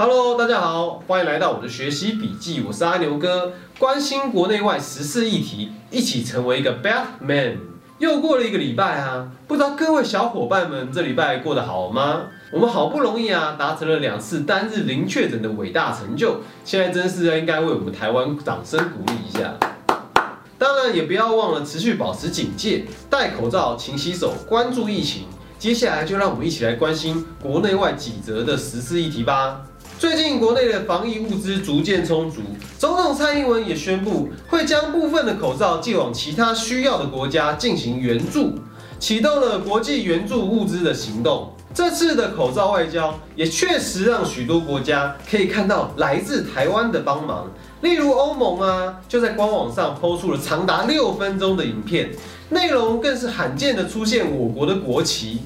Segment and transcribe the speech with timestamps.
[0.00, 7.56] Hello，大家好，欢迎来到我的学习笔记，我是阿牛哥，关心国内外时事议题，一起成为一个 Batman。
[7.98, 12.26] 又过了一个礼拜啊，不知道各位小伙伴们这礼拜过得好吗？
[12.52, 19.52] 我们好不容易啊，达成了两次单日零确诊的伟大成就，现在真是应该为我们台湾掌声鼓励一下。
[20.58, 25.24] 当然也不要忘了持续保持警戒，戴口罩、勤洗手，关注疫情。
[25.58, 29.62] 接下来就让我们一起来关心国内外几则的时事议题吧。
[29.98, 32.40] 最近国内的防疫物资逐渐充足，
[32.78, 38.52] 总统蔡英文也宣布会将部分的口罩寄往其他需要的国家进行援助，
[39.00, 41.52] 启动了国际援助物资的行动。
[41.74, 52.10] 这次的口罩外交也确实让许多国家可以看到来自台湾的帮忙，例如欧盟啊，就在官网上抛出了长达六分钟的影片，
[52.50, 55.40] 内容更是罕见的出现我国的国旗。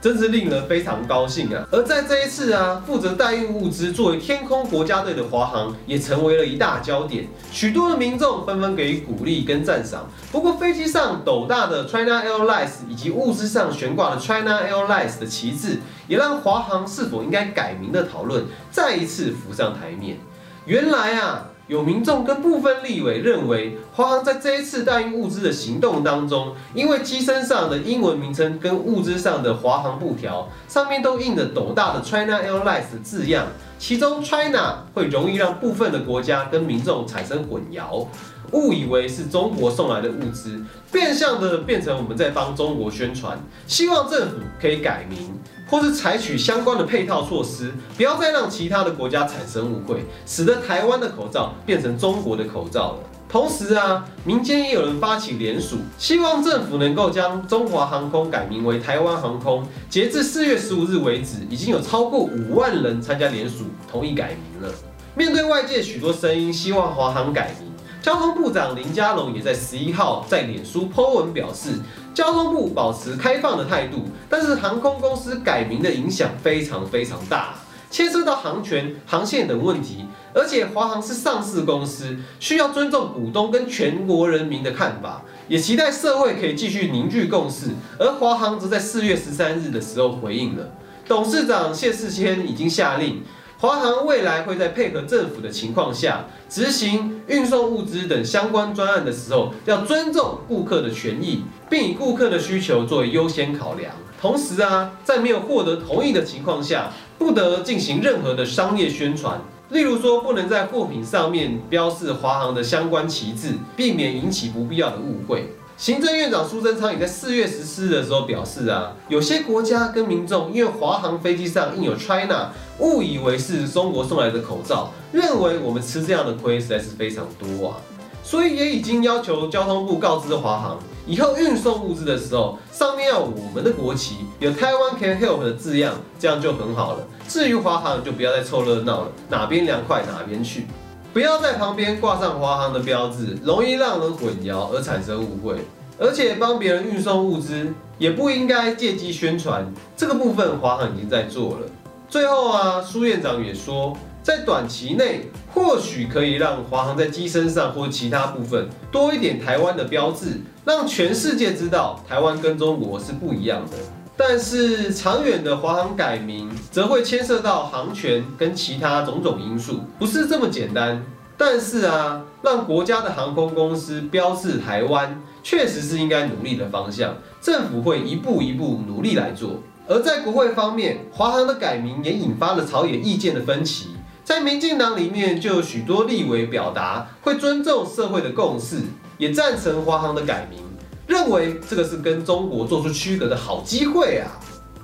[0.00, 1.66] 真是令人非常高兴啊！
[1.72, 10.08] 而在这一次啊，负责代运物资作为天空国家队的华航也成为了一大焦点，许多的民众纷纷给予鼓励跟赞赏。
[10.30, 20.18] 不过，飞机上斗大的 China Airlines 以及物资上悬挂的 China Airlines 的旗帜，也让华航是否应该改名的讨论再一次浮上台面。
[20.66, 21.48] 原来啊。
[21.68, 33.46] 有民众跟部分立委认为，华航在这一次代运物资的行动当中，因为机身上的英文名称跟物资上的华航布条上面都印着斗大的 China Airlines 的字样，
[33.78, 38.06] 其中 China 会容易让部分的国家跟民众产生混淆，
[38.52, 45.38] 误以为是中国送来的物资，变相的变成我们在帮中国宣传，希望政府可以改名。
[45.68, 52.98] 或是采取相关的配套措施，不要再让其他的国家产生误会，使得台湾的口罩变成中国的口罩了。
[53.28, 59.62] 同时啊，民间也有人发起联署，希望政府能够将中华航空改名为台湾航空。
[59.90, 64.74] 截至四月十五日为止，已经有超过五万人参加联署，同意改名了。
[65.14, 67.68] 面对外界许多声音，希望华航改名。
[68.00, 71.72] 交通部长林佳龙也在十一号在脸书 po 文表示，
[72.18, 77.54] 交通部保持开放的态度，但是航空公司改名的影响非常非常大，
[77.92, 87.68] 牵涉到航权、航线等问题，而且华航是上市公司，需要尊重股东跟全国人民的看法，也期待社会可以继续凝聚共识。
[88.00, 90.72] 而华航则在四月十三日的时候回应了，
[91.06, 93.22] 董事长谢世谦已经下令。
[93.60, 103.92] 华航未来会在配合政府的情况下，执行运送物资等相关专案的时候，要尊重顾客的权益，并以顾客的需求作为优先考量。
[104.20, 115.52] 同时啊，在没有获得同意的情况下，不得进行任何的商业宣传，例如说不能在货品上面标示华航的相关旗帜，避免引起不必要的误会。
[115.78, 122.50] 行政院长苏贞昌也在四月十四日的时候表示啊，有些国家跟民众因为华航飞机上印有 China，
[122.80, 127.76] 误以为是中国送来的口罩，认为我们吃这样的亏实在是非常多啊，
[128.24, 137.06] 所以也已经要求交通部告知华航，以后运送物资的时候，上面要我们的国旗，有台湾 Can Help 的字样，这样就很好了。
[137.28, 140.66] 至于华航，就不要再凑热闹了，哪边凉快哪边去。
[141.12, 145.56] 不要在旁边挂上华航的标志，容易让人混淆而产生误会。
[145.98, 149.66] 而且帮别人运送物资，也不应该借机宣传。
[149.96, 151.66] 这个部分华航已经在做了。
[152.08, 163.76] 最后啊，苏院长也说，在短期内或许可以让华航在机身上或其他部分多一点台湾的标志，让全世界知道台湾跟中国是不一样的。
[164.20, 171.00] 但是长远的华航改名，则会牵涉到航权跟其他种种因素，不是这么简单。
[171.36, 177.14] 但是啊，让国家的航空公司标示台湾，确实是应该努力的方向。
[177.40, 179.60] 政府会一步一步努力来做。
[179.86, 183.90] 而在国会方面，华航的改名也引发了朝野意见的分歧。
[184.24, 188.78] 在民进党里面，就有许多立委表达会尊重社会的共识，
[189.16, 190.58] 也赞成华航的改名。
[191.08, 194.28] 认为这个是跟中国做出区隔的好机会啊，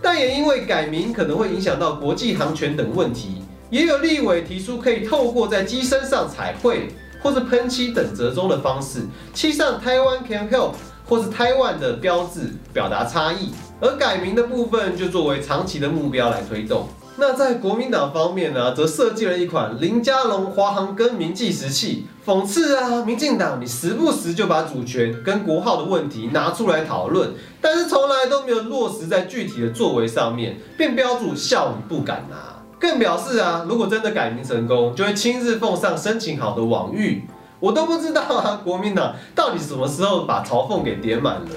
[0.03, 6.89] 但也因为改名可能会影响到国际航权等问题，也有立委提出可以透过在机身上彩绘
[7.23, 9.01] 或是喷漆等折中的方式，
[9.35, 10.73] 漆上台湾 Can Help
[11.07, 13.51] 或是台湾的标志，表达差异。
[13.81, 16.89] 而改名的部分就作为长期的目标来推动。
[17.17, 27.31] 那在国民党方面呢，则设计了一款林家龙华航更名计时器，讽刺啊，民进党你时不时就把主权跟国号的问题拿出来讨论，
[27.61, 32.37] 但是从来都没有落实在具体的作为上面，便标注笑你不敢拿，
[32.81, 37.23] 更表示啊，如果真的改名成功，就会亲自奉上申请好的网域，
[37.61, 41.51] 我都不知道啊，国民党到底什么时候把嘲讽给点满了？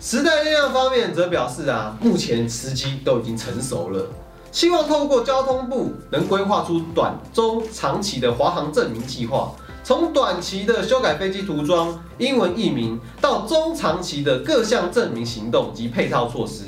[0.00, 4.04] 时代力量方面则表示啊，目前时机都已经成熟了。
[4.52, 9.52] 希望透过交通部能规划出短、中、长期的华航证明计划，
[9.84, 16.64] 从短期的修改飞机涂装、英文译名，到中长期的各项证明行动及配套措施，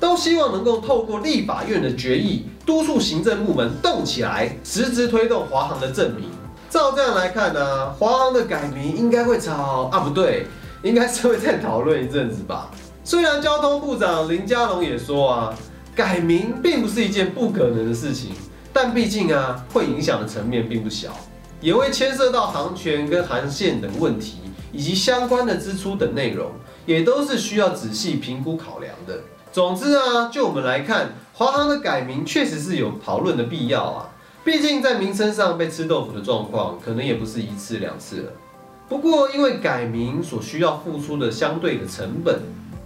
[0.00, 6.28] 都希望能够透过立法院的决议，督促行政部门动起来，实质推动华航的证明。
[6.68, 10.48] 照这样来看呢，华航的改名应该会吵啊，不对，
[10.82, 12.68] 应该是会再讨论一阵子吧。
[13.04, 15.54] 虽然交通部长林佳龙也说啊。
[15.94, 18.30] 改名并不是一件不可能的事情，
[18.72, 21.14] 但毕竟啊，会影响的层面并不小，
[21.60, 24.38] 也会牵涉到航权跟航线等问题，
[24.72, 26.52] 以及相关的支出等内容，
[26.86, 29.20] 也都是需要仔细评估考量的。
[29.52, 34.08] 总之啊，就我们来看，华航的改名确实是有讨论的必要啊，
[34.44, 38.32] 毕竟在名称上被吃豆腐的状况，可能也不是一次两次了。
[38.88, 42.40] 不过因为改名所需要付出的相对的成本。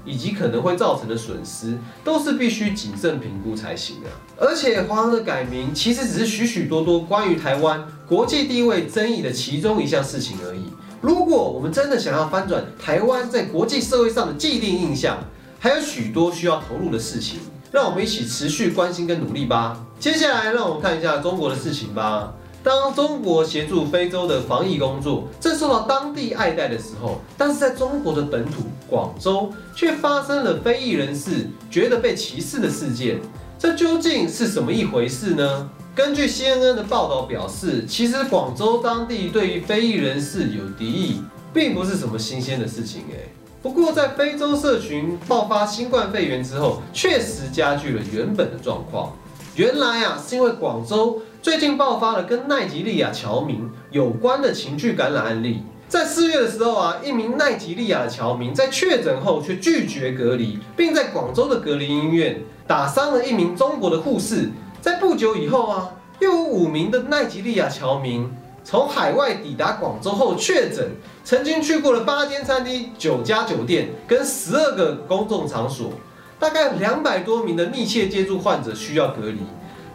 [0.05, 4.09] 以及可能会造成的损失，都是必须谨慎评估才行啊。
[4.37, 10.65] 而且华航的改名其实只是许许多多关于台湾国际地位争议的其中一项事情而已。
[11.01, 15.19] 如果我们真的想要翻转台湾在国际社会上的既定印象，
[15.59, 17.41] 还有许多需要投入的事情，
[17.71, 19.85] 让我们一起持续关心跟努力吧。
[20.00, 22.33] 接下来让我们看一下中国的事情吧。
[22.62, 33.19] 当中国协助非洲的防疫工作正受到当地爱戴的时候，但是在中国的本土广州却发生了非裔人士觉得被歧视的事件，
[33.59, 35.71] 这究竟是什么一回事呢？
[35.95, 41.23] 根据 CNN 的报道表示，其实广州当地对于非裔人士有敌意，
[41.53, 43.31] 并不是什么新鲜的事情诶。
[43.63, 49.13] 不过在非洲社群爆发新冠肺炎之后，确实加剧了原本的状况。
[49.55, 51.23] 原来啊，是因为广州。
[51.41, 55.63] 最近爆发了跟奈及利亚侨民有关的情绪感染案例。
[55.94, 64.50] 在四月的时候啊，一名奈及利亚的侨民在确诊后却拒绝隔离，并在广州的隔离医院打伤了一名中国的护士。
[64.81, 68.29] 在不久以后啊，又有五名的奈及利亚侨民
[68.64, 70.91] 从海外抵达广州后确诊，
[71.23, 75.93] 曾经去过了八间餐厅、九家酒店跟十二个公众场所，
[76.40, 79.38] 大概两百多名的密切接触患者需要隔离。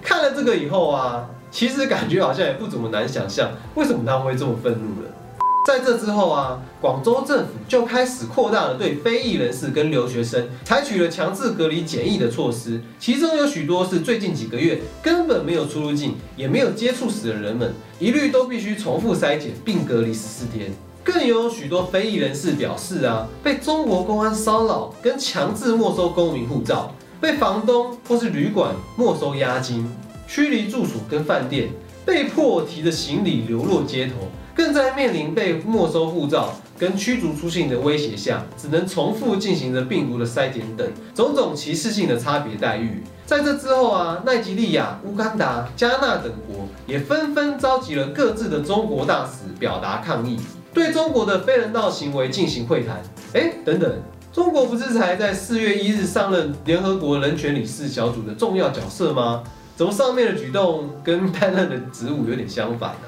[0.01, 1.27] 看了这个以后啊。
[1.51, 5.09] 其实感觉好像也不怎么难想象，为什么他们会这么愤怒了？
[5.69, 20.71] 在这之后啊，广州政府就开始扩大了对非裔人士跟留学生采取了强制隔离检疫的措施，其中有许多是最近几个月根本没有出入境，也没有接触史的人们，一律都必须重复筛检并隔离十四天。
[21.03, 29.87] 更有许多非裔人士表示啊，被中国公安骚扰跟强制没收公民护照，被房东或是旅馆没收押金。
[30.27, 31.69] 驱离住所跟饭店，
[32.03, 34.13] 被迫提着行李流落街头，
[34.55, 43.03] 更在面临被没收护照跟驱逐出境的威胁下，只能重复进行着病毒的筛检等种种歧视性的差别待遇。
[43.25, 50.39] 在这之后啊，奈及利亚、乌干达、加纳等国也纷纷召集了各自的中国大使表达抗议，
[50.73, 53.01] 对中国的非人道行为进行会谈。
[53.33, 54.01] 哎，等等，
[54.33, 59.43] 中国不是才在四月一日上任联合国人权理事小组的重要角色吗？
[59.75, 63.07] 怎么上面的举动跟担任的职务有点相反呢？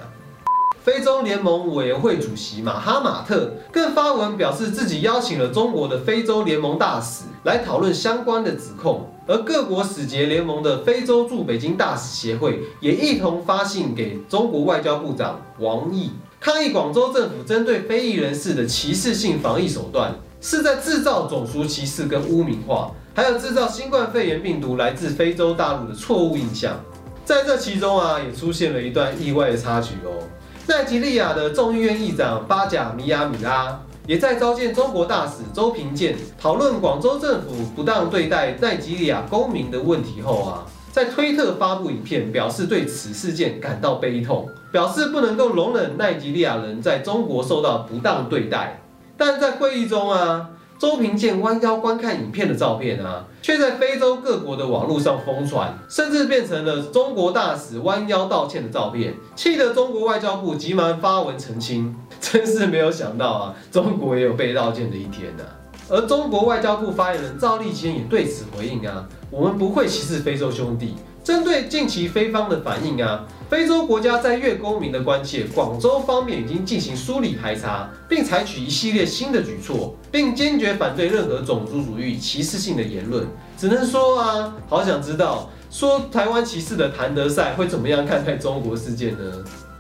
[0.84, 16.10] 非洲联盟委员会主席马哈马特更发文表示，自己邀请了中国的非洲联盟大使来讨论相关的指控，而各国使节联盟的非洲驻北京大使协会也一同发信给中国外交部长王毅，
[16.40, 22.92] 抗议广州政府针对非裔人士的歧视性防疫手段，是在制造种族歧视跟污名化。
[23.14, 26.80] 还有制造新冠肺炎病毒来自非洲大陆的错误印象，
[27.24, 30.24] 在这其中啊，也出现了一段意外的插曲哦。
[30.68, 48.82] 奈及利亚的众议院议长巴贾米亚米拉也在召见中国大使周平健，讨论广州政府不当对待奈及利亚公民的问题后啊，在推特发布影片，表示对此事件感到悲痛，表示不能够容忍奈及利亚人在中国受到不当对待。
[49.18, 50.50] 但在会议中啊。
[50.82, 61.96] 周平健弯腰观看影片的照片啊，却在非洲各国的网络上疯传，甚至变成了中国大使弯腰道歉的照片，气得中国外交部急忙发文澄清。
[62.20, 65.44] 真是没有想到啊，中国也有被道歉的一天呐。
[65.88, 70.96] 而中国外交部发言人赵立坚也对此回应啊，我们不会歧视非洲兄弟。
[71.32, 83.26] 针对近期非方的反应啊，非洲国家在粤公民的关切，广州方面已经进行梳理排查，并采取一系列新的举措，并坚决反对任何种族主义歧视性的言论。
[83.58, 89.24] 只能说啊，好想知道说台湾歧视的谭德赛会怎么样看待中国事件呢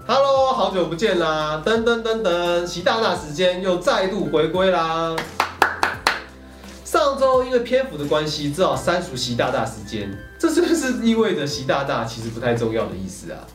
[0.07, 1.61] ？Hello，好久不见啦！
[1.65, 5.17] 噔噔噔噔，习大大时间又再度回归啦！
[7.21, 10.11] 周因为篇幅的关系，只好删除习大大时间。
[10.39, 13.45] 这是不是意味着习大大其实不太重要的意思啊？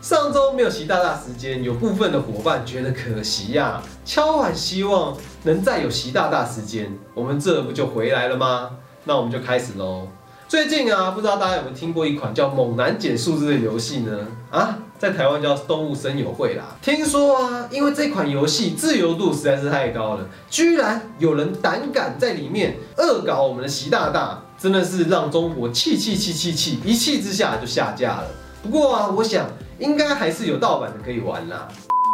[0.00, 8.70] 上周没有习大大时间，有部分的伙伴觉得可惜呀，敲碗希望能再有习大大时间，我们这不就回来了吗？
[9.04, 10.08] 那我们就开始喽。
[10.50, 14.26] 最近啊，不知道大家有没有听过一款叫《猛男捡数字》的游戏呢？
[14.50, 16.76] 啊，在台湾叫动物森友会啦。
[16.82, 28.24] 听说啊，因为这款游戏自由度实在是太高了，居然有人胆敢在里面恶搞我们的习大大，真的是让中国气气气气气，一气之下就下架了。
[28.60, 29.46] 不过啊，我想
[29.78, 31.68] 应该还是有盗版的可以玩啦。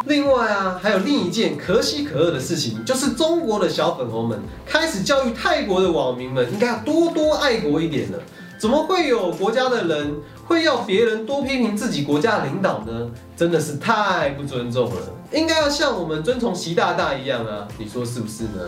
[0.07, 8.19] 另外啊，还有另一件可喜可贺的事情，就是中国的小粉红们开始教育泰国的网民们，应该要多多爱国一点了。
[8.59, 10.15] 怎么会有国家的人
[10.47, 13.11] 会要别人多批评自己国家的领导呢？
[13.37, 14.97] 真的是太不尊重了。
[15.33, 18.61] 应该要像我们尊崇习大大一样啊，你说是不是呢？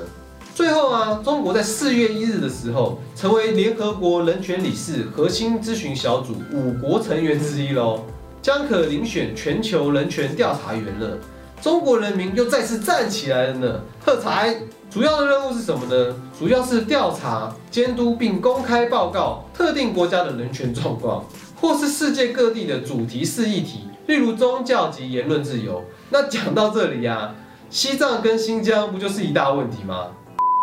[0.55, 8.05] 最后啊，中国在四月一日的时候，成为联合国人权理事核心咨询小组五国成员之一喽。
[8.41, 11.19] 将可遴选全球人权调查员了，
[11.61, 13.81] 中国人民又再次站起来了呢！
[14.05, 14.57] 喝彩！
[14.91, 16.15] 主要的任务是什么呢？
[16.39, 21.25] 主要是调查、监督并公开报告特定国家的人权状况，
[21.61, 25.85] 或是世界各地的主题式议题，例如宗教及言论自由。
[26.11, 27.35] 那讲到这里呀，
[27.69, 30.07] 西藏跟新疆不就是一大问题吗？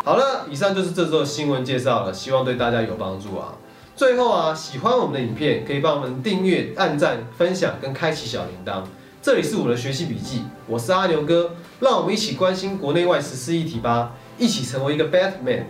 [0.03, 3.53] 好了，以上就是这周的新闻介绍了，希望对大家有帮助啊！
[3.95, 8.83] 最后啊，喜欢我们的影片，可以帮我们订阅、按赞、分享跟开启小铃铛。
[9.21, 15.63] 这里是我的学习笔记，我是阿牛哥，让我们一起关心国内外时事议题吧，一起成为一个 Batman。